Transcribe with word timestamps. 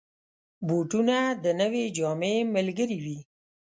بوټونه 0.67 1.17
د 1.43 1.45
نوې 1.61 1.83
جامې 1.97 2.35
ملګري 2.55 2.97
وي. 3.05 3.19